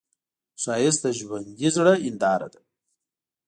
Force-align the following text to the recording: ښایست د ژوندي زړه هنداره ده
ښایست 0.61 0.99
د 1.03 1.05
ژوندي 1.19 1.69
زړه 1.75 1.93
هنداره 2.03 2.47
ده 2.53 2.61